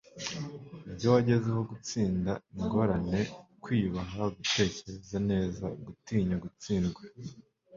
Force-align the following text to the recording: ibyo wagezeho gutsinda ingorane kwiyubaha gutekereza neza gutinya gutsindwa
ibyo 0.89 1.07
wagezeho 1.13 1.61
gutsinda 1.71 2.31
ingorane 2.57 3.19
kwiyubaha 3.63 4.21
gutekereza 4.37 5.17
neza 5.31 5.65
gutinya 5.85 6.35
gutsindwa 6.43 7.01